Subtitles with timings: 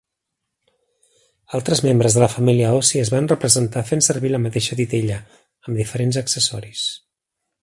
[1.57, 5.23] Altres membres de la família Ossie es van representar fent servir la mateixa titella,
[5.69, 6.93] amb diferents accessoris.